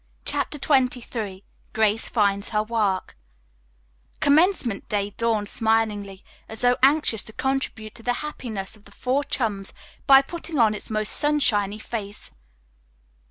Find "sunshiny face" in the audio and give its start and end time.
11.11-12.31